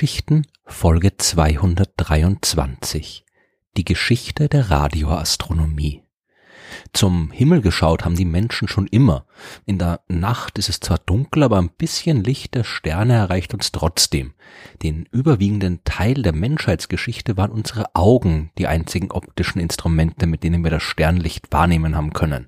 Sternengeschichten 0.00 0.46
Folge 0.64 1.18
223 1.18 3.26
Die 3.76 3.84
Geschichte 3.84 4.48
der 4.48 4.70
Radioastronomie 4.70 6.02
zum 6.92 7.30
Himmel 7.30 7.60
geschaut 7.60 8.04
haben 8.04 8.16
die 8.16 8.24
Menschen 8.24 8.68
schon 8.68 8.86
immer. 8.86 9.24
In 9.66 9.78
der 9.78 10.00
Nacht 10.08 10.58
ist 10.58 10.68
es 10.68 10.80
zwar 10.80 10.98
dunkel, 10.98 11.42
aber 11.42 11.58
ein 11.58 11.70
bisschen 11.70 12.24
Licht 12.24 12.54
der 12.54 12.64
Sterne 12.64 13.14
erreicht 13.14 13.54
uns 13.54 13.72
trotzdem. 13.72 14.34
Den 14.82 15.06
überwiegenden 15.12 15.80
Teil 15.84 16.22
der 16.22 16.32
Menschheitsgeschichte 16.32 17.36
waren 17.36 17.50
unsere 17.50 17.94
Augen 17.94 18.50
die 18.58 18.66
einzigen 18.66 19.10
optischen 19.10 19.60
Instrumente, 19.60 20.26
mit 20.26 20.42
denen 20.42 20.64
wir 20.64 20.70
das 20.70 20.82
Sternlicht 20.82 21.52
wahrnehmen 21.52 21.96
haben 21.96 22.12
können. 22.12 22.46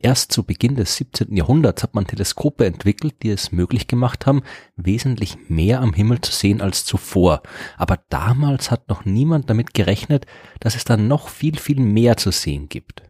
Erst 0.00 0.32
zu 0.32 0.42
Beginn 0.44 0.76
des 0.76 0.96
17. 0.96 1.34
Jahrhunderts 1.34 1.82
hat 1.82 1.94
man 1.94 2.06
Teleskope 2.06 2.66
entwickelt, 2.66 3.16
die 3.22 3.30
es 3.30 3.52
möglich 3.52 3.86
gemacht 3.86 4.26
haben, 4.26 4.42
wesentlich 4.76 5.36
mehr 5.48 5.80
am 5.80 5.92
Himmel 5.92 6.20
zu 6.20 6.32
sehen 6.32 6.60
als 6.60 6.84
zuvor. 6.84 7.42
Aber 7.76 7.98
damals 8.08 8.70
hat 8.70 8.88
noch 8.88 9.04
niemand 9.04 9.50
damit 9.50 9.74
gerechnet, 9.74 10.26
dass 10.60 10.76
es 10.76 10.84
dann 10.84 11.08
noch 11.08 11.28
viel, 11.28 11.58
viel 11.58 11.80
mehr 11.80 12.16
zu 12.16 12.30
sehen 12.30 12.68
gibt. 12.68 13.07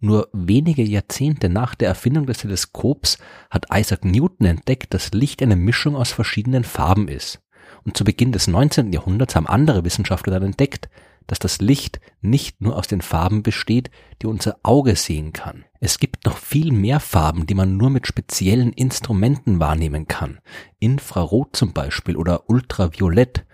Nur 0.00 0.28
wenige 0.32 0.82
Jahrzehnte 0.82 1.48
nach 1.48 1.74
der 1.74 1.88
Erfindung 1.88 2.26
des 2.26 2.38
Teleskops 2.38 3.18
hat 3.50 3.66
Isaac 3.72 4.04
Newton 4.04 4.46
entdeckt, 4.46 4.92
dass 4.92 5.12
Licht 5.12 5.42
eine 5.42 5.56
Mischung 5.56 5.96
aus 5.96 6.12
verschiedenen 6.12 6.64
Farben 6.64 7.08
ist. 7.08 7.40
Und 7.84 7.96
zu 7.96 8.04
Beginn 8.04 8.32
des 8.32 8.46
19. 8.46 8.92
Jahrhunderts 8.92 9.36
haben 9.36 9.46
andere 9.46 9.84
Wissenschaftler 9.84 10.34
dann 10.34 10.50
entdeckt, 10.50 10.88
dass 11.26 11.38
das 11.38 11.60
Licht 11.60 12.00
nicht 12.20 12.60
nur 12.60 12.76
aus 12.76 12.86
den 12.86 13.00
Farben 13.00 13.42
besteht, 13.42 13.90
die 14.22 14.26
unser 14.26 14.56
Auge 14.62 14.96
sehen 14.96 15.32
kann. 15.32 15.64
Es 15.80 15.98
gibt 15.98 16.24
noch 16.24 16.38
viel 16.38 16.72
mehr 16.72 17.00
Farben, 17.00 17.46
die 17.46 17.54
man 17.54 17.76
nur 17.76 17.90
mit 17.90 18.06
speziellen 18.06 18.72
Instrumenten 18.72 19.58
wahrnehmen 19.60 20.06
kann. 20.06 20.38
Infrarot 20.78 21.56
zum 21.56 21.72
Beispiel 21.72 22.16
oder 22.16 22.48
Ultraviolett 22.48 23.44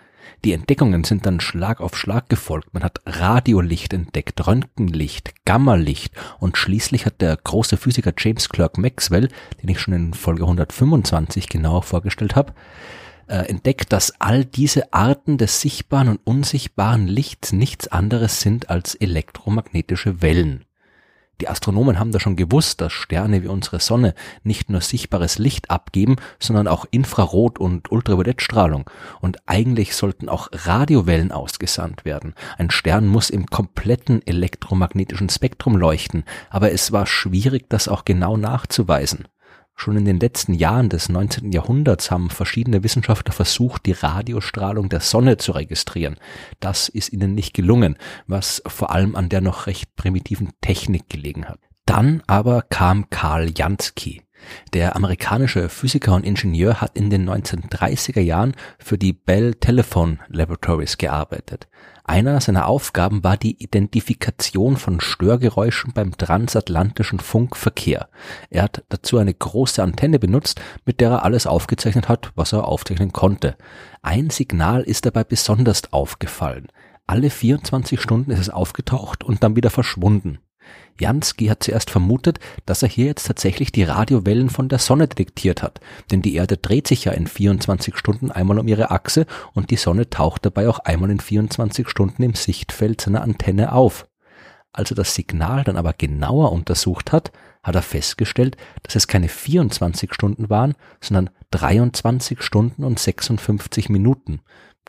die 0.44 0.52
Entdeckungen 0.52 1.04
sind 1.04 1.26
dann 1.26 1.40
Schlag 1.40 1.80
auf 1.80 1.96
Schlag 1.96 2.28
gefolgt. 2.28 2.74
Man 2.74 2.82
hat 2.82 3.00
Radiolicht 3.06 3.92
entdeckt, 3.92 4.46
Röntgenlicht, 4.46 5.44
Gammalicht 5.44 6.12
und 6.38 6.56
schließlich 6.56 7.06
hat 7.06 7.20
der 7.20 7.36
große 7.36 7.76
Physiker 7.76 8.12
James 8.16 8.48
Clerk 8.48 8.78
Maxwell, 8.78 9.28
den 9.62 9.68
ich 9.68 9.80
schon 9.80 9.94
in 9.94 10.14
Folge 10.14 10.42
125 10.42 11.48
genauer 11.48 11.82
vorgestellt 11.82 12.36
habe, 12.36 12.54
äh, 13.28 13.48
entdeckt, 13.48 13.92
dass 13.92 14.20
all 14.20 14.44
diese 14.44 14.92
Arten 14.92 15.38
des 15.38 15.60
sichtbaren 15.60 16.08
und 16.08 16.20
unsichtbaren 16.24 17.06
Lichts 17.06 17.52
nichts 17.52 17.88
anderes 17.88 18.40
sind 18.40 18.70
als 18.70 18.94
elektromagnetische 18.94 20.22
Wellen. 20.22 20.64
Die 21.42 21.48
Astronomen 21.48 21.98
haben 21.98 22.12
da 22.12 22.20
schon 22.20 22.36
gewusst, 22.36 22.80
dass 22.80 22.92
Sterne 22.92 23.42
wie 23.42 23.48
unsere 23.48 23.80
Sonne 23.80 24.14
nicht 24.44 24.70
nur 24.70 24.80
sichtbares 24.80 25.38
Licht 25.38 25.72
abgeben, 25.72 26.14
sondern 26.38 26.68
auch 26.68 26.86
Infrarot- 26.92 27.58
und 27.58 27.90
Ultraviolettstrahlung. 27.90 28.88
Und 29.20 29.38
eigentlich 29.46 29.96
sollten 29.96 30.28
auch 30.28 30.50
Radiowellen 30.52 31.32
ausgesandt 31.32 32.04
werden. 32.04 32.34
Ein 32.58 32.70
Stern 32.70 33.08
muss 33.08 33.28
im 33.28 33.46
kompletten 33.46 34.24
elektromagnetischen 34.24 35.30
Spektrum 35.30 35.76
leuchten, 35.76 36.22
aber 36.48 36.70
es 36.70 36.92
war 36.92 37.06
schwierig, 37.06 37.68
das 37.68 37.88
auch 37.88 38.04
genau 38.04 38.36
nachzuweisen. 38.36 39.27
Schon 39.74 39.96
in 39.96 40.04
den 40.04 40.20
letzten 40.20 40.54
Jahren 40.54 40.88
des 40.88 41.08
19. 41.08 41.50
Jahrhunderts 41.50 42.10
haben 42.10 42.30
verschiedene 42.30 42.84
Wissenschaftler 42.84 43.32
versucht, 43.32 43.86
die 43.86 43.92
Radiostrahlung 43.92 44.88
der 44.88 45.00
Sonne 45.00 45.38
zu 45.38 45.52
registrieren. 45.52 46.16
Das 46.60 46.88
ist 46.88 47.12
ihnen 47.12 47.34
nicht 47.34 47.54
gelungen, 47.54 47.96
was 48.26 48.62
vor 48.66 48.90
allem 48.90 49.16
an 49.16 49.28
der 49.28 49.40
noch 49.40 49.66
recht 49.66 49.96
primitiven 49.96 50.50
Technik 50.61 51.08
gelegen 51.08 51.46
hat. 51.46 51.58
Dann 51.86 52.22
aber 52.27 52.62
kam 52.62 53.11
Karl 53.11 53.50
Jansky. 53.56 54.22
Der 54.73 54.97
amerikanische 54.97 55.69
Physiker 55.69 56.14
und 56.14 56.25
Ingenieur 56.25 56.80
hat 56.80 56.97
in 56.97 57.11
den 57.11 57.29
1930er 57.29 58.20
Jahren 58.20 58.55
für 58.79 58.98
die 58.98 59.13
Bell 59.13 59.55
Telephone 59.55 60.19
Laboratories 60.29 60.98
gearbeitet. 60.98 61.69
Einer 62.05 62.41
seiner 62.41 62.67
Aufgaben 62.67 63.23
war 63.23 63.36
die 63.36 63.63
Identifikation 63.63 64.77
von 64.77 65.01
Störgeräuschen 65.01 65.92
beim 65.92 66.17
transatlantischen 66.17 67.20
Funkverkehr. 67.20 68.08
Er 68.51 68.64
hat 68.64 68.85
dazu 68.89 69.19
eine 69.19 69.33
große 69.33 69.83
Antenne 69.83 70.19
benutzt, 70.19 70.61
mit 70.85 71.01
der 71.01 71.11
er 71.11 71.24
alles 71.24 71.47
aufgezeichnet 71.47 72.09
hat, 72.09 72.33
was 72.35 72.53
er 72.53 72.67
aufzeichnen 72.67 73.13
konnte. 73.13 73.57
Ein 74.03 74.30
Signal 74.30 74.83
ist 74.83 75.07
dabei 75.07 75.23
besonders 75.23 75.92
aufgefallen. 75.92 76.69
Alle 77.07 77.30
24 77.30 78.01
Stunden 78.01 78.30
ist 78.30 78.41
es 78.41 78.51
aufgetaucht 78.51 79.23
und 79.23 79.42
dann 79.42 79.55
wieder 79.55 79.70
verschwunden. 79.70 80.39
Jansky 81.00 81.46
hat 81.46 81.62
zuerst 81.62 81.90
vermutet, 81.90 82.38
dass 82.66 82.83
er 82.83 82.88
hier 82.88 83.06
jetzt 83.06 83.27
tatsächlich 83.27 83.72
die 83.72 83.83
Radiowellen 83.83 84.50
von 84.50 84.68
der 84.68 84.78
Sonne 84.78 85.08
detektiert 85.08 85.62
hat, 85.62 85.80
denn 86.10 86.22
die 86.22 86.34
Erde 86.34 86.56
dreht 86.56 86.86
sich 86.86 87.05
ja 87.05 87.12
in 87.12 87.27
24 87.27 87.96
Stunden 87.96 88.30
einmal 88.30 88.58
um 88.58 88.68
ihre 88.68 88.90
Achse 88.90 89.27
und 89.55 89.70
die 89.70 89.77
Sonne 89.77 90.11
taucht 90.11 90.46
dabei 90.46 90.68
auch 90.68 90.80
einmal 90.80 91.11
in 91.11 91.20
24 91.20 91.88
Stunden 91.88 92.22
im 92.22 92.34
Sichtfeld 92.34 93.00
seiner 93.00 93.22
Antenne 93.22 93.72
auf. 93.72 94.06
Als 94.72 94.90
er 94.90 94.96
das 94.96 95.14
Signal 95.14 95.64
dann 95.64 95.77
aber 95.77 95.92
genauer 95.92 96.52
untersucht 96.52 97.12
hat, 97.12 97.32
hat 97.62 97.74
er 97.74 97.82
festgestellt, 97.82 98.56
dass 98.82 98.96
es 98.96 99.06
keine 99.06 99.28
24 99.28 100.12
Stunden 100.12 100.50
waren, 100.50 100.74
sondern 101.00 101.30
23 101.50 102.42
Stunden 102.42 102.82
und 102.84 102.98
56 102.98 103.88
Minuten. 103.88 104.40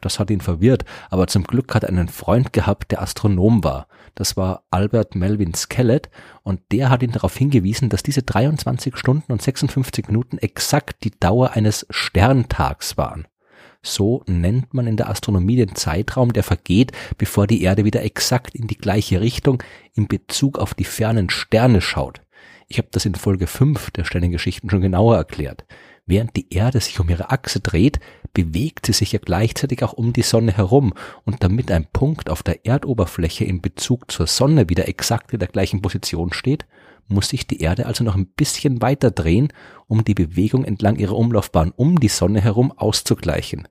Das 0.03 0.19
hat 0.19 0.29
ihn 0.29 0.41
verwirrt, 0.41 0.83
aber 1.09 1.27
zum 1.27 1.45
Glück 1.45 1.73
hat 1.73 1.83
er 1.83 1.89
einen 1.89 2.09
Freund 2.09 2.51
gehabt, 2.51 2.91
der 2.91 3.01
Astronom 3.01 3.63
war. 3.63 3.87
Das 4.15 4.35
war 4.35 4.65
Albert 4.69 5.15
Melvin 5.15 5.53
Skellett 5.53 6.09
und 6.43 6.59
der 6.73 6.89
hat 6.89 7.03
ihn 7.03 7.13
darauf 7.13 7.37
hingewiesen, 7.37 7.87
dass 7.87 8.03
diese 8.03 8.21
23 8.21 8.97
Stunden 8.97 9.31
und 9.31 9.41
56 9.41 10.07
Minuten 10.07 10.39
exakt 10.39 11.05
die 11.05 11.17
Dauer 11.17 11.51
eines 11.51 11.87
Sterntags 11.89 12.97
waren. 12.97 13.27
So 13.81 14.23
nennt 14.27 14.73
man 14.73 14.87
in 14.87 14.97
der 14.97 15.09
Astronomie 15.09 15.55
den 15.55 15.75
Zeitraum, 15.75 16.33
der 16.33 16.43
vergeht, 16.43 16.91
bevor 17.17 17.47
die 17.47 17.61
Erde 17.61 17.85
wieder 17.85 18.03
exakt 18.03 18.55
in 18.55 18.67
die 18.67 18.77
gleiche 18.77 19.21
Richtung 19.21 19.63
in 19.93 20.09
Bezug 20.09 20.59
auf 20.59 20.73
die 20.73 20.83
fernen 20.83 21.29
Sterne 21.29 21.79
schaut. 21.79 22.21
Ich 22.67 22.77
habe 22.77 22.89
das 22.91 23.05
in 23.05 23.15
Folge 23.15 23.47
5 23.47 23.91
der 23.91 24.03
Sternengeschichten 24.03 24.69
schon 24.69 24.81
genauer 24.81 25.15
erklärt. 25.15 25.63
Während 26.05 26.35
die 26.35 26.53
Erde 26.53 26.81
sich 26.81 26.99
um 26.99 27.07
ihre 27.07 27.29
Achse 27.29 27.61
dreht, 27.61 27.99
bewegt 28.33 28.85
sie 28.85 28.93
sich 28.93 29.13
ja 29.13 29.19
gleichzeitig 29.23 29.83
auch 29.83 29.93
um 29.93 30.11
die 30.11 30.21
Sonne 30.21 30.51
herum 30.51 30.93
und 31.23 31.43
damit 31.43 31.71
ein 31.71 31.87
Punkt 31.91 32.29
auf 32.29 32.43
der 32.43 32.65
Erdoberfläche 32.65 33.45
in 33.45 33.61
Bezug 33.61 34.11
zur 34.11 34.27
Sonne 34.27 34.67
wieder 34.69 34.87
exakt 34.87 35.31
in 35.31 35.39
der 35.39 35.47
gleichen 35.47 35.81
Position 35.81 36.33
steht, 36.33 36.65
muss 37.07 37.29
sich 37.29 37.47
die 37.47 37.61
Erde 37.61 37.85
also 37.85 38.03
noch 38.03 38.15
ein 38.15 38.27
bisschen 38.27 38.81
weiter 38.81 39.11
drehen, 39.11 39.53
um 39.87 40.03
die 40.03 40.13
Bewegung 40.13 40.65
entlang 40.65 40.97
ihrer 40.97 41.15
Umlaufbahn 41.15 41.71
um 41.75 41.99
die 41.99 42.09
Sonne 42.09 42.41
herum 42.41 42.71
auszugleichen. 42.71 43.67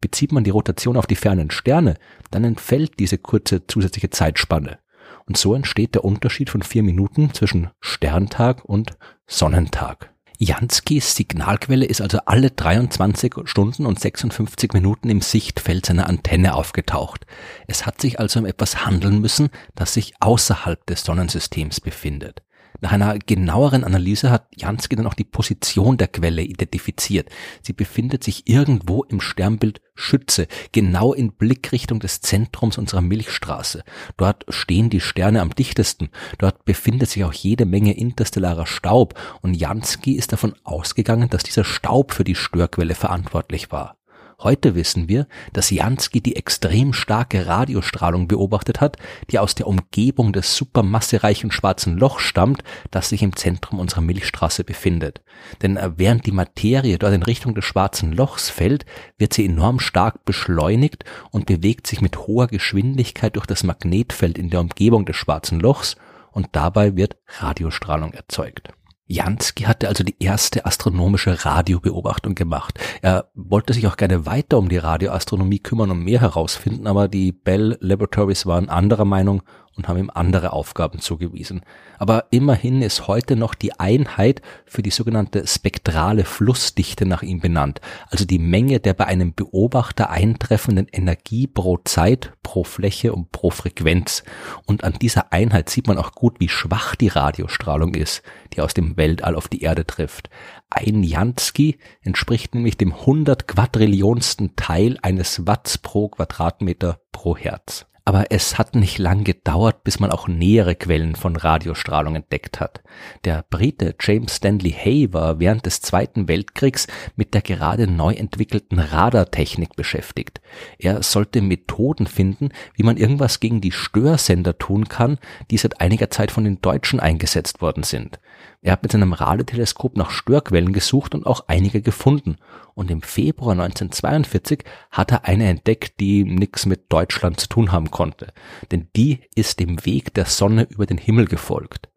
Bezieht 0.00 0.32
man 0.32 0.44
die 0.44 0.50
Rotation 0.50 0.96
auf 0.96 1.06
die 1.06 1.16
fernen 1.16 1.50
Sterne, 1.50 1.96
dann 2.30 2.44
entfällt 2.44 2.98
diese 2.98 3.18
kurze 3.18 3.66
zusätzliche 3.66 4.10
Zeitspanne. 4.10 4.78
Und 5.26 5.36
so 5.36 5.54
entsteht 5.54 5.94
der 5.94 6.04
Unterschied 6.04 6.50
von 6.50 6.62
vier 6.62 6.82
Minuten 6.82 7.32
zwischen 7.34 7.70
Sterntag 7.80 8.64
und 8.64 8.92
Sonnentag. 9.26 10.14
Janskis 10.42 11.16
Signalquelle 11.16 11.84
ist 11.84 12.00
also 12.00 12.20
alle 12.24 12.50
23 12.50 13.34
Stunden 13.44 13.84
und 13.84 14.00
56 14.00 14.72
Minuten 14.72 15.10
im 15.10 15.20
Sichtfeld 15.20 15.84
seiner 15.84 16.08
Antenne 16.08 16.54
aufgetaucht. 16.54 17.26
Es 17.66 17.84
hat 17.84 18.00
sich 18.00 18.18
also 18.18 18.40
um 18.40 18.46
etwas 18.46 18.86
handeln 18.86 19.20
müssen, 19.20 19.50
das 19.74 19.92
sich 19.92 20.14
außerhalb 20.18 20.86
des 20.86 21.04
Sonnensystems 21.04 21.82
befindet. 21.82 22.42
Nach 22.80 22.92
einer 22.92 23.18
genaueren 23.18 23.84
Analyse 23.84 24.30
hat 24.30 24.48
Jansky 24.56 24.96
dann 24.96 25.06
auch 25.06 25.14
die 25.14 25.24
Position 25.24 25.98
der 25.98 26.08
Quelle 26.08 26.42
identifiziert. 26.42 27.28
Sie 27.62 27.72
befindet 27.72 28.24
sich 28.24 28.48
irgendwo 28.48 29.04
im 29.04 29.20
Sternbild 29.20 29.80
Schütze, 29.94 30.46
genau 30.72 31.12
in 31.12 31.32
Blickrichtung 31.32 32.00
des 32.00 32.20
Zentrums 32.22 32.78
unserer 32.78 33.02
Milchstraße. 33.02 33.84
Dort 34.16 34.46
stehen 34.48 34.88
die 34.88 35.00
Sterne 35.00 35.42
am 35.42 35.54
dichtesten. 35.54 36.08
Dort 36.38 36.64
befindet 36.64 37.10
sich 37.10 37.24
auch 37.24 37.34
jede 37.34 37.66
Menge 37.66 37.96
interstellarer 37.96 38.66
Staub 38.66 39.14
und 39.42 39.54
Jansky 39.54 40.14
ist 40.14 40.32
davon 40.32 40.54
ausgegangen, 40.64 41.28
dass 41.28 41.42
dieser 41.42 41.64
Staub 41.64 42.12
für 42.12 42.24
die 42.24 42.34
Störquelle 42.34 42.94
verantwortlich 42.94 43.70
war. 43.70 43.99
Heute 44.42 44.74
wissen 44.74 45.06
wir, 45.06 45.26
dass 45.52 45.68
Jansky 45.68 46.22
die 46.22 46.34
extrem 46.34 46.94
starke 46.94 47.46
Radiostrahlung 47.46 48.26
beobachtet 48.26 48.80
hat, 48.80 48.96
die 49.30 49.38
aus 49.38 49.54
der 49.54 49.66
Umgebung 49.66 50.32
des 50.32 50.56
supermassereichen 50.56 51.50
schwarzen 51.50 51.98
Lochs 51.98 52.22
stammt, 52.22 52.62
das 52.90 53.10
sich 53.10 53.22
im 53.22 53.36
Zentrum 53.36 53.78
unserer 53.78 54.00
Milchstraße 54.00 54.64
befindet. 54.64 55.20
Denn 55.60 55.76
äh, 55.76 55.90
während 55.96 56.24
die 56.24 56.32
Materie 56.32 56.98
dort 56.98 57.12
in 57.12 57.22
Richtung 57.22 57.54
des 57.54 57.66
schwarzen 57.66 58.12
Lochs 58.12 58.48
fällt, 58.48 58.86
wird 59.18 59.34
sie 59.34 59.44
enorm 59.44 59.78
stark 59.78 60.24
beschleunigt 60.24 61.04
und 61.30 61.44
bewegt 61.44 61.86
sich 61.86 62.00
mit 62.00 62.26
hoher 62.26 62.46
Geschwindigkeit 62.46 63.36
durch 63.36 63.46
das 63.46 63.62
Magnetfeld 63.62 64.38
in 64.38 64.48
der 64.48 64.60
Umgebung 64.60 65.04
des 65.04 65.16
schwarzen 65.16 65.60
Lochs 65.60 65.96
und 66.32 66.48
dabei 66.52 66.96
wird 66.96 67.18
Radiostrahlung 67.40 68.14
erzeugt. 68.14 68.70
Jansky 69.10 69.64
hatte 69.64 69.88
also 69.88 70.04
die 70.04 70.14
erste 70.20 70.66
astronomische 70.66 71.44
Radiobeobachtung 71.44 72.36
gemacht. 72.36 72.78
Er 73.02 73.28
wollte 73.34 73.72
sich 73.72 73.88
auch 73.88 73.96
gerne 73.96 74.24
weiter 74.24 74.56
um 74.56 74.68
die 74.68 74.76
Radioastronomie 74.76 75.58
kümmern 75.58 75.90
und 75.90 76.04
mehr 76.04 76.20
herausfinden, 76.20 76.86
aber 76.86 77.08
die 77.08 77.32
Bell 77.32 77.76
Laboratories 77.80 78.46
waren 78.46 78.68
anderer 78.68 79.04
Meinung 79.04 79.42
und 79.76 79.88
haben 79.88 79.98
ihm 79.98 80.10
andere 80.14 80.52
Aufgaben 80.52 81.00
zugewiesen. 81.00 81.62
Aber 81.98 82.26
immerhin 82.30 82.82
ist 82.82 83.08
heute 83.08 83.34
noch 83.34 83.54
die 83.54 83.78
Einheit 83.80 84.42
für 84.66 84.82
die 84.82 84.90
sogenannte 84.90 85.46
spektrale 85.46 86.24
Flussdichte 86.24 87.04
nach 87.06 87.22
ihm 87.22 87.40
benannt, 87.40 87.80
also 88.10 88.24
die 88.24 88.38
Menge 88.38 88.78
der 88.78 88.94
bei 88.94 89.06
einem 89.06 89.34
Beobachter 89.34 90.10
eintreffenden 90.10 90.86
Energie 90.92 91.46
pro 91.46 91.78
Zeit, 91.78 92.32
pro 92.50 92.64
Fläche 92.64 93.12
und 93.12 93.30
pro 93.30 93.50
Frequenz. 93.50 94.24
Und 94.66 94.82
an 94.82 94.94
dieser 94.94 95.32
Einheit 95.32 95.70
sieht 95.70 95.86
man 95.86 95.98
auch 95.98 96.16
gut, 96.16 96.40
wie 96.40 96.48
schwach 96.48 96.96
die 96.96 97.06
Radiostrahlung 97.06 97.94
ist, 97.94 98.22
die 98.52 98.60
aus 98.60 98.74
dem 98.74 98.96
Weltall 98.96 99.36
auf 99.36 99.46
die 99.46 99.62
Erde 99.62 99.86
trifft. 99.86 100.30
Ein 100.68 101.04
Jansky 101.04 101.78
entspricht 102.02 102.56
nämlich 102.56 102.76
dem 102.76 102.92
100 102.92 103.46
Quadrillionsten 103.46 104.56
Teil 104.56 104.98
eines 105.00 105.46
Watts 105.46 105.78
pro 105.78 106.08
Quadratmeter 106.08 106.98
pro 107.12 107.36
Hertz. 107.36 107.86
Aber 108.10 108.32
es 108.32 108.58
hat 108.58 108.74
nicht 108.74 108.98
lang 108.98 109.22
gedauert, 109.22 109.84
bis 109.84 110.00
man 110.00 110.10
auch 110.10 110.26
nähere 110.26 110.74
Quellen 110.74 111.14
von 111.14 111.36
Radiostrahlung 111.36 112.16
entdeckt 112.16 112.58
hat. 112.58 112.82
Der 113.24 113.44
Brite 113.48 113.94
James 114.00 114.34
Stanley 114.34 114.72
Hay 114.72 115.12
war 115.12 115.38
während 115.38 115.64
des 115.64 115.80
Zweiten 115.80 116.26
Weltkriegs 116.26 116.88
mit 117.14 117.34
der 117.34 117.42
gerade 117.42 117.86
neu 117.86 118.12
entwickelten 118.14 118.80
Radartechnik 118.80 119.76
beschäftigt. 119.76 120.40
Er 120.76 121.04
sollte 121.04 121.40
Methoden 121.40 122.08
finden, 122.08 122.48
wie 122.74 122.82
man 122.82 122.96
irgendwas 122.96 123.38
gegen 123.38 123.60
die 123.60 123.70
Störsender 123.70 124.58
tun 124.58 124.88
kann, 124.88 125.18
die 125.52 125.58
seit 125.58 125.80
einiger 125.80 126.10
Zeit 126.10 126.32
von 126.32 126.42
den 126.42 126.60
Deutschen 126.60 126.98
eingesetzt 126.98 127.62
worden 127.62 127.84
sind. 127.84 128.18
Er 128.62 128.72
hat 128.72 128.82
mit 128.82 128.92
seinem 128.92 129.12
Radioteleskop 129.12 129.96
nach 129.96 130.10
Störquellen 130.10 130.72
gesucht 130.72 131.14
und 131.14 131.26
auch 131.26 131.44
einige 131.48 131.80
gefunden. 131.82 132.36
Und 132.74 132.90
im 132.90 133.02
Februar 133.02 133.52
1942 133.52 134.64
hat 134.90 135.12
er 135.12 135.24
eine 135.24 135.48
entdeckt, 135.48 136.00
die 136.00 136.24
nichts 136.24 136.66
mit 136.66 136.92
Deutschland 136.92 137.40
zu 137.40 137.48
tun 137.48 137.72
haben 137.72 137.90
konnte. 137.90 138.32
Denn 138.70 138.88
die 138.96 139.20
ist 139.34 139.60
dem 139.60 139.84
Weg 139.86 140.14
der 140.14 140.26
Sonne 140.26 140.66
über 140.70 140.86
den 140.86 140.98
Himmel 140.98 141.26
gefolgt. 141.26 141.88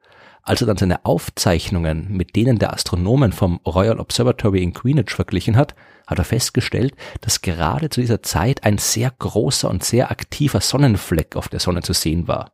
Als 0.46 0.60
er 0.60 0.68
dann 0.68 0.78
seine 0.78 1.06
Aufzeichnungen 1.06 2.08
mit 2.10 2.36
denen 2.36 2.60
der 2.60 2.74
Astronomen 2.74 3.32
vom 3.32 3.62
Royal 3.66 4.00
Observatory 4.00 4.62
in 4.62 4.74
Greenwich 4.74 5.12
verglichen 5.12 5.56
hat, 5.56 5.74
hat 6.06 6.18
er 6.18 6.26
festgestellt, 6.26 6.96
dass 7.22 7.42
gerade 7.42 7.90
zu 7.90 8.02
dieser 8.02 8.22
Zeit 8.22 8.66
ein 8.66 8.78
sehr 8.78 9.10
großer 9.10 9.70
und 9.70 9.86
sehr 9.86 10.12
aktiver 10.12 10.60
Sonnenfleck 10.60 11.38
auf 11.38 11.48
der 11.48 11.62
Sonne 11.62 11.82
zu 11.82 11.94
sehen 11.94 12.28
war. 12.28 12.52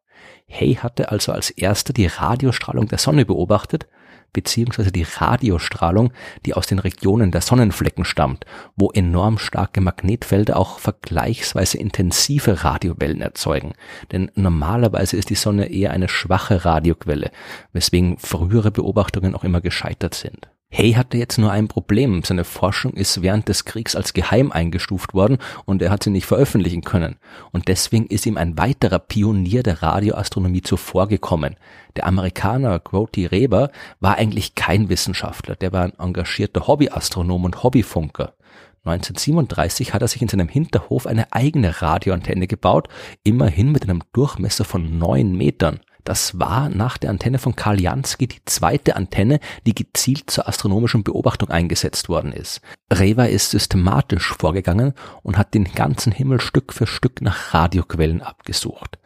Hay 0.50 0.75
hatte 0.75 1.12
also 1.12 1.31
als 1.31 1.50
erster 1.50 1.94
die 1.94 2.07
Radiostrahlung 2.07 2.88
der 2.88 2.98
Sonne 2.98 3.25
beobachtet 3.25 3.88
beziehungsweise 4.33 4.92
die 4.92 5.04
Radiostrahlung, 5.04 6.12
die 6.45 6.54
aus 6.54 6.68
den 6.68 6.80
Regionen 6.80 7.31
der 7.31 7.42
Sonnenflecken 7.42 8.06
stammt, 8.06 8.45
wo 8.75 8.92
enorm 8.92 9.38
starke 9.38 9.81
Magnetfelder 9.81 10.57
auch 10.57 10.80
vergleichsweise 10.80 11.77
intensive 11.77 12.63
Radiowellen 12.63 13.21
erzeugen. 13.21 13.74
Denn 14.12 14.31
normalerweise 14.36 15.18
ist 15.18 15.30
die 15.30 15.36
Sonne 15.36 15.71
eher 15.71 15.92
eine 15.92 16.10
schwache 16.10 16.65
Radioquelle, 16.65 17.31
weswegen 17.74 18.18
frühere 18.18 18.72
Beobachtungen 18.72 19.36
auch 19.36 19.44
immer 19.44 19.62
gescheitert 19.62 20.13
sind. 20.13 20.50
Hay 20.71 20.94
hatte 20.94 21.18
jetzt 21.18 21.39
nur 21.39 21.51
ein 21.51 21.68
Problem. 21.68 22.21
Seine 22.24 22.44
Forschung 22.44 22.94
ist 22.94 23.24
während 23.24 23.50
des 23.50 23.66
Kriegs 23.66 23.95
als 23.95 24.13
geheim 24.13 24.51
eingestuft 24.51 25.16
worden 25.16 25.39
und 25.66 25.81
er 25.81 25.89
hat 25.89 26.04
sie 26.04 26.12
nicht 26.12 26.27
veröffentlichen 26.27 26.83
können. 26.83 27.16
Und 27.51 27.68
deswegen 27.68 28.06
ist 28.06 28.27
ihm 28.27 28.38
ein 28.38 28.56
weiterer 28.57 29.00
Pionier 29.00 29.63
der 29.63 29.81
Radioastronomie 29.81 30.62
zuvorgekommen. 30.62 31.56
Der 31.95 32.06
Amerikaner 32.06 32.80
Groti 32.80 33.25
Reber 33.25 33.71
war 34.00 34.18
eigentlich 34.18 34.54
kein 34.54 34.89
Wissenschaftler. 34.89 35.56
Der 35.56 35.74
war 35.74 35.83
ein 35.83 35.98
engagierter 35.98 36.68
Hobbyastronom 36.68 37.45
und 37.45 37.63
Hobbyfunker. 37.63 38.33
1937 38.86 39.94
hat 39.94 40.04
er 40.04 40.07
sich 40.07 40.22
in 40.22 40.30
seinem 40.30 40.48
Hinterhof 40.48 41.07
eine 41.07 41.33
eigene 41.33 41.81
Radioantenne 41.81 42.48
gebaut, 42.48 42.88
immerhin 43.24 43.72
mit 43.72 43.83
einem 43.83 44.04
Durchmesser 44.13 44.65
von 44.65 44.98
neun 45.00 45.36
Metern. 45.36 45.80
Das 46.04 46.40
war 46.40 46.69
nach 46.69 46.98
der 46.98 47.10
Antenne 47.10 47.40
von 47.40 47.56
Karl 47.56 47.80
Jansky 47.81 48.28
die 48.28 48.44
zweite 48.46 48.96
Antenne, 48.96 49.40
die 49.66 49.75
gezielt 49.75 50.30
zur 50.30 50.48
astronomischen 50.48 51.04
Beobachtung 51.04 51.50
eingesetzt 51.50 52.10
worden 52.10 52.31
ist. 52.31 52.62
Reva 52.92 53.25
ist 53.25 53.51
systematisch 53.51 54.34
vorgegangen 54.38 54.94
und 55.24 55.38
hat 55.38 55.54
den 55.54 55.66
ganzen 55.66 56.12
Himmel 56.12 56.42
Stück 56.42 56.74
für 56.74 56.88
Stück 56.88 57.22
nach 57.22 57.54
Radioquellen 57.54 58.22
abgesucht. 58.22 58.98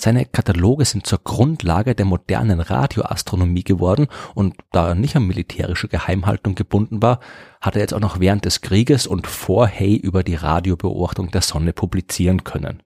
Seine 0.00 0.24
Kataloge 0.24 0.86
sind 0.86 1.06
zur 1.06 1.18
Grundlage 1.22 1.94
der 1.94 2.06
modernen 2.06 2.60
Radioastronomie 2.60 3.64
geworden 3.64 4.06
und 4.34 4.56
da 4.72 4.88
er 4.88 4.94
nicht 4.94 5.14
an 5.14 5.26
militärische 5.26 5.88
Geheimhaltung 5.88 6.54
gebunden 6.54 7.02
war, 7.02 7.20
hat 7.60 7.74
er 7.74 7.82
jetzt 7.82 7.92
auch 7.92 8.00
noch 8.00 8.18
während 8.18 8.46
des 8.46 8.62
Krieges 8.62 9.06
und 9.06 9.26
vor 9.26 9.66
Hay 9.66 9.96
über 9.96 10.24
die 10.24 10.36
Radiobeobachtung 10.36 11.30
der 11.30 11.42
Sonne 11.42 11.74
publizieren 11.74 12.44
können. 12.44 12.82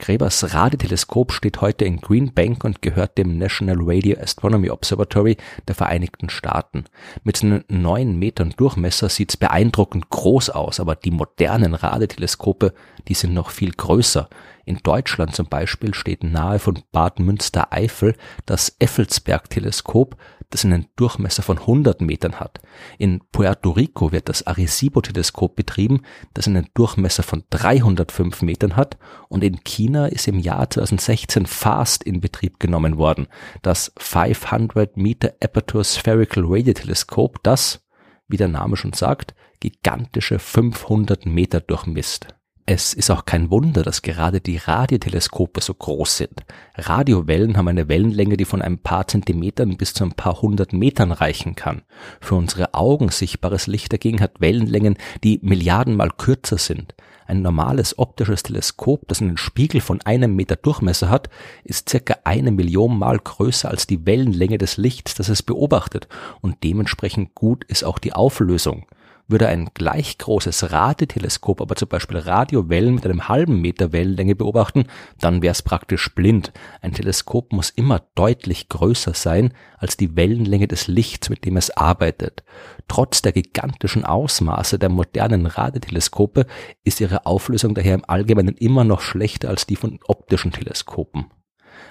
Grebers 0.00 0.54
Radioteleskop 0.54 1.32
steht 1.32 1.60
heute 1.60 1.84
in 1.84 2.00
Green 2.00 2.32
Bank 2.32 2.62
und 2.62 2.82
gehört 2.82 3.18
dem 3.18 3.36
National 3.36 3.78
Radio 3.80 4.16
Astronomy 4.20 4.70
Observatory 4.70 5.36
der 5.66 5.74
Vereinigten 5.74 6.30
Staaten. 6.30 6.84
Mit 7.24 7.36
seinen 7.36 7.64
neun 7.68 8.16
Metern 8.16 8.54
Durchmesser 8.56 9.08
sieht's 9.08 9.36
beeindruckend 9.36 10.08
groß 10.08 10.50
aus, 10.50 10.78
aber 10.78 10.94
die 10.94 11.10
modernen 11.10 11.74
Radioteleskope, 11.74 12.74
die 13.08 13.14
sind 13.14 13.34
noch 13.34 13.50
viel 13.50 13.72
größer. 13.72 14.28
In 14.68 14.80
Deutschland 14.82 15.34
zum 15.34 15.46
Beispiel 15.46 15.94
steht 15.94 16.22
nahe 16.22 16.58
von 16.58 16.82
Bad 16.92 17.20
Münstereifel 17.20 18.14
das 18.44 18.76
Effelsberg-Teleskop, 18.78 20.18
das 20.50 20.66
einen 20.66 20.88
Durchmesser 20.94 21.42
von 21.42 21.56
100 21.56 22.02
Metern 22.02 22.38
hat. 22.38 22.60
In 22.98 23.22
Puerto 23.32 23.70
Rico 23.70 24.12
wird 24.12 24.28
das 24.28 24.46
Arecibo-Teleskop 24.46 25.56
betrieben, 25.56 26.02
das 26.34 26.48
einen 26.48 26.68
Durchmesser 26.74 27.22
von 27.22 27.44
305 27.48 28.42
Metern 28.42 28.76
hat. 28.76 28.98
Und 29.30 29.42
in 29.42 29.64
China 29.64 30.04
ist 30.04 30.28
im 30.28 30.38
Jahr 30.38 30.68
2016 30.68 31.46
FAST 31.46 32.04
in 32.04 32.20
Betrieb 32.20 32.60
genommen 32.60 32.98
worden, 32.98 33.26
das 33.62 33.90
500 33.96 34.98
Meter 34.98 35.32
Aperture 35.42 35.82
Spherical 35.82 36.44
Radio 36.46 36.74
Teleskop, 36.74 37.42
das, 37.42 37.88
wie 38.28 38.36
der 38.36 38.48
Name 38.48 38.76
schon 38.76 38.92
sagt, 38.92 39.34
gigantische 39.60 40.38
500 40.38 41.24
Meter 41.24 41.62
durchmisst. 41.62 42.37
Es 42.70 42.92
ist 42.92 43.10
auch 43.10 43.24
kein 43.24 43.50
Wunder, 43.50 43.82
dass 43.82 44.02
gerade 44.02 44.42
die 44.42 44.58
Radioteleskope 44.58 45.62
so 45.62 45.72
groß 45.72 46.18
sind. 46.18 46.44
Radiowellen 46.74 47.56
haben 47.56 47.68
eine 47.68 47.88
Wellenlänge, 47.88 48.36
die 48.36 48.44
von 48.44 48.60
ein 48.60 48.76
paar 48.76 49.08
Zentimetern 49.08 49.78
bis 49.78 49.94
zu 49.94 50.04
ein 50.04 50.12
paar 50.12 50.42
hundert 50.42 50.74
Metern 50.74 51.10
reichen 51.10 51.54
kann. 51.54 51.80
Für 52.20 52.34
unsere 52.34 52.74
Augen 52.74 53.08
sichtbares 53.08 53.68
Licht 53.68 53.90
dagegen 53.90 54.20
hat 54.20 54.42
Wellenlängen, 54.42 54.98
die 55.24 55.40
Milliardenmal 55.40 56.10
kürzer 56.10 56.58
sind. 56.58 56.94
Ein 57.26 57.40
normales 57.40 57.98
optisches 57.98 58.42
Teleskop, 58.42 59.08
das 59.08 59.22
einen 59.22 59.38
Spiegel 59.38 59.80
von 59.80 60.02
einem 60.02 60.36
Meter 60.36 60.56
Durchmesser 60.56 61.08
hat, 61.08 61.30
ist 61.64 61.88
circa 61.88 62.16
eine 62.24 62.50
Million 62.50 62.98
Mal 62.98 63.18
größer 63.18 63.70
als 63.70 63.86
die 63.86 64.04
Wellenlänge 64.04 64.58
des 64.58 64.76
Lichts, 64.76 65.14
das 65.14 65.30
es 65.30 65.42
beobachtet, 65.42 66.06
und 66.42 66.62
dementsprechend 66.64 67.34
gut 67.34 67.64
ist 67.64 67.82
auch 67.82 67.98
die 67.98 68.12
Auflösung. 68.12 68.84
Würde 69.30 69.46
ein 69.48 69.68
gleich 69.74 70.16
großes 70.16 70.72
Radioteleskop 70.72 71.60
aber 71.60 71.76
zum 71.76 71.88
Beispiel 71.88 72.16
Radiowellen 72.16 72.94
mit 72.94 73.04
einem 73.04 73.28
halben 73.28 73.60
Meter 73.60 73.92
Wellenlänge 73.92 74.34
beobachten, 74.34 74.86
dann 75.20 75.42
wäre 75.42 75.52
es 75.52 75.60
praktisch 75.60 76.14
blind. 76.14 76.50
Ein 76.80 76.94
Teleskop 76.94 77.52
muss 77.52 77.68
immer 77.68 78.00
deutlich 78.14 78.70
größer 78.70 79.12
sein 79.12 79.52
als 79.76 79.98
die 79.98 80.16
Wellenlänge 80.16 80.66
des 80.66 80.86
Lichts, 80.86 81.28
mit 81.28 81.44
dem 81.44 81.58
es 81.58 81.70
arbeitet. 81.70 82.42
Trotz 82.88 83.20
der 83.20 83.32
gigantischen 83.32 84.06
Ausmaße 84.06 84.78
der 84.78 84.88
modernen 84.88 85.44
Radioteleskope 85.44 86.46
ist 86.82 87.02
ihre 87.02 87.26
Auflösung 87.26 87.74
daher 87.74 87.96
im 87.96 88.08
Allgemeinen 88.08 88.56
immer 88.56 88.84
noch 88.84 89.02
schlechter 89.02 89.50
als 89.50 89.66
die 89.66 89.76
von 89.76 90.00
optischen 90.06 90.52
Teleskopen 90.52 91.26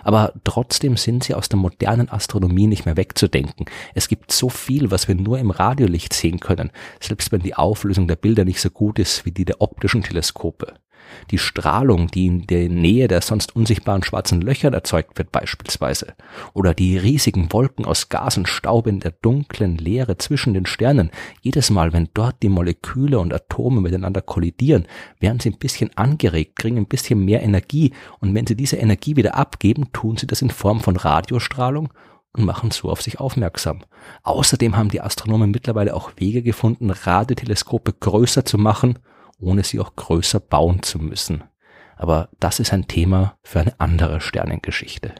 aber 0.03 0.33
trotzdem 0.43 0.97
sind 0.97 1.23
sie 1.23 1.33
aus 1.33 1.49
der 1.49 1.59
modernen 1.59 2.09
Astronomie 2.09 2.67
nicht 2.67 2.85
mehr 2.85 2.97
wegzudenken. 2.97 3.65
Es 3.93 4.07
gibt 4.07 4.31
so 4.31 4.49
viel, 4.49 4.91
was 4.91 5.07
wir 5.07 5.15
nur 5.15 5.39
im 5.39 5.51
Radiolicht 5.51 6.13
sehen 6.13 6.39
können, 6.39 6.71
selbst 6.99 7.31
wenn 7.31 7.41
die 7.41 7.55
Auflösung 7.55 8.07
der 8.07 8.15
Bilder 8.15 8.45
nicht 8.45 8.61
so 8.61 8.69
gut 8.69 8.99
ist 8.99 9.25
wie 9.25 9.31
die 9.31 9.45
der 9.45 9.61
optischen 9.61 10.03
Teleskope. 10.03 10.73
Die 11.31 11.37
Strahlung, 11.37 12.07
die 12.07 12.27
in 12.27 12.47
der 12.47 12.69
Nähe 12.69 13.07
der 13.07 13.21
sonst 13.21 13.55
unsichtbaren 13.55 14.03
schwarzen 14.03 14.41
Löcher 14.41 14.71
erzeugt 14.71 15.17
wird 15.17 15.31
beispielsweise. 15.31 16.13
Oder 16.53 16.73
die 16.73 16.97
riesigen 16.97 17.51
Wolken 17.51 17.85
aus 17.85 18.09
Gas 18.09 18.37
und 18.37 18.47
Staub 18.47 18.87
in 18.87 18.99
der 18.99 19.11
dunklen 19.11 19.77
Leere 19.77 20.17
zwischen 20.17 20.53
den 20.53 20.65
Sternen. 20.65 21.11
Jedes 21.41 21.69
Mal, 21.69 21.93
wenn 21.93 22.09
dort 22.13 22.41
die 22.43 22.49
Moleküle 22.49 23.19
und 23.19 23.33
Atome 23.33 23.81
miteinander 23.81 24.21
kollidieren, 24.21 24.87
werden 25.19 25.39
sie 25.39 25.49
ein 25.49 25.59
bisschen 25.59 25.95
angeregt, 25.97 26.57
kriegen 26.57 26.77
ein 26.77 26.87
bisschen 26.87 27.23
mehr 27.23 27.43
Energie. 27.43 27.93
Und 28.19 28.33
wenn 28.33 28.47
sie 28.47 28.55
diese 28.55 28.77
Energie 28.77 29.15
wieder 29.15 29.35
abgeben, 29.35 29.91
tun 29.91 30.17
sie 30.17 30.27
das 30.27 30.41
in 30.41 30.49
Form 30.49 30.79
von 30.79 30.95
Radiostrahlung 30.95 31.89
und 32.33 32.45
machen 32.45 32.71
so 32.71 32.89
auf 32.89 33.01
sich 33.01 33.19
aufmerksam. 33.19 33.81
Außerdem 34.23 34.77
haben 34.77 34.89
die 34.89 35.01
Astronomen 35.01 35.51
mittlerweile 35.51 35.95
auch 35.95 36.11
Wege 36.17 36.43
gefunden, 36.43 36.91
Radioteleskope 36.91 37.93
größer 37.93 38.45
zu 38.45 38.57
machen 38.57 38.99
ohne 39.39 39.63
sie 39.63 39.79
auch 39.79 39.95
größer 39.95 40.39
bauen 40.39 40.83
zu 40.83 40.99
müssen. 40.99 41.43
Aber 41.95 42.29
das 42.39 42.59
ist 42.59 42.73
ein 42.73 42.87
Thema 42.87 43.37
für 43.43 43.59
eine 43.59 43.79
andere 43.79 44.21
Sternengeschichte. 44.21 45.15